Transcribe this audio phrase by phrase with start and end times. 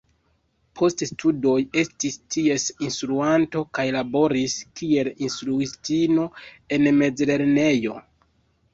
[0.79, 6.29] Post studoj estis ties instruanto kaj laboris kiel instruistino
[6.81, 8.07] en mezlernejo.